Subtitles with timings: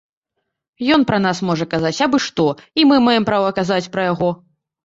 [0.95, 2.47] Ён пра нас можа казаць абы-што,
[2.81, 4.33] і мы маем права казаць пра яго.